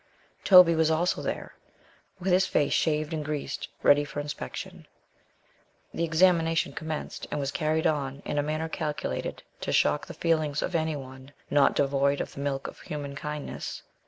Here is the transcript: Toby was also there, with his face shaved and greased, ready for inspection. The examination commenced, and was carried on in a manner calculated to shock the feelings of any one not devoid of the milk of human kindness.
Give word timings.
Toby 0.43 0.73
was 0.73 0.89
also 0.89 1.21
there, 1.21 1.53
with 2.19 2.31
his 2.33 2.47
face 2.47 2.73
shaved 2.73 3.13
and 3.13 3.23
greased, 3.23 3.67
ready 3.83 4.03
for 4.03 4.19
inspection. 4.19 4.87
The 5.93 6.03
examination 6.03 6.73
commenced, 6.73 7.27
and 7.29 7.39
was 7.39 7.51
carried 7.51 7.85
on 7.85 8.23
in 8.25 8.39
a 8.39 8.41
manner 8.41 8.67
calculated 8.67 9.43
to 9.59 9.71
shock 9.71 10.07
the 10.07 10.15
feelings 10.15 10.63
of 10.63 10.73
any 10.73 10.95
one 10.95 11.33
not 11.51 11.75
devoid 11.75 12.19
of 12.19 12.33
the 12.33 12.39
milk 12.39 12.65
of 12.65 12.79
human 12.81 13.15
kindness. 13.15 13.83